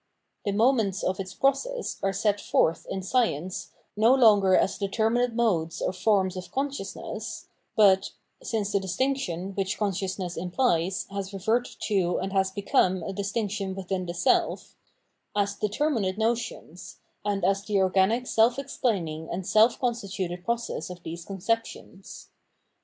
[0.45, 5.79] The moments of its process are set forth in Science no longer as determinate modes
[5.79, 8.09] or forms of consciousness, but—
[8.41, 13.75] since the distinction, which con sciousness implies, has reverted to and has become a distinction
[13.75, 14.75] within the self—
[15.35, 21.23] as determinate notions, and as the organic self explaining and self constituted process of these
[21.23, 22.29] conceptions.